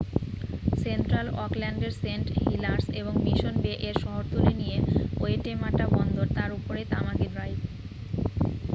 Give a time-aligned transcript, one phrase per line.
[0.81, 4.77] central অকল্যান্ডের Saint Heliers এবং Mission বে-এর শহরতলি নিয়ে
[5.19, 7.57] ওয়েটেমাটা বন্দর তার উপরেই তামাকি ড্রাইভ